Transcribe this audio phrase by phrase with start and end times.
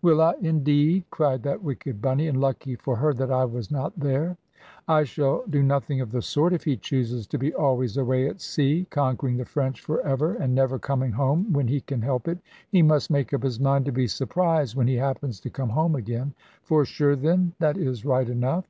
[0.00, 3.98] "Will I, indeed?" cried that wicked Bunny, and lucky for her that I was not
[3.98, 4.36] there:
[4.86, 6.52] "I shall do nothing of the sort.
[6.52, 10.54] If he chooses to be always away at sea, conquering the French for ever, and
[10.54, 12.38] never coming home when he can help it,
[12.70, 15.96] he must make up his mind to be surprised when he happens to come home
[15.96, 16.32] again.
[16.62, 18.66] For sure then, that is right enough."